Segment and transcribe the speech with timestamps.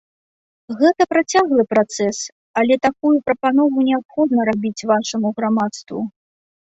[0.79, 2.17] Гэта працяглы працэс,
[2.61, 5.99] але такую прапанову неабходна рабіць вашаму грамадству.